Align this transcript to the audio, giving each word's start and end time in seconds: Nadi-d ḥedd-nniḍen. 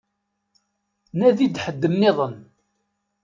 Nadi-d 1.17 1.55
ḥedd-nniḍen. 1.65 2.35